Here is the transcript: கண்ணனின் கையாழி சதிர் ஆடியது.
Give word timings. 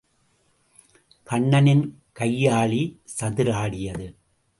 கண்ணனின் 1.23 1.83
கையாழி 2.19 2.81
சதிர் 3.19 3.51
ஆடியது. 3.51 4.07